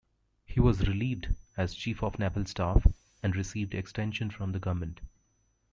He 0.47 0.59
was 0.59 0.87
relieved 0.87 1.35
as 1.55 1.75
Chief 1.75 2.01
of 2.01 2.17
Naval 2.17 2.45
Staff, 2.45 2.87
and 3.21 3.35
received 3.35 3.75
extension 3.75 4.31
from 4.31 4.51
the 4.51 4.57
government. 4.57 4.99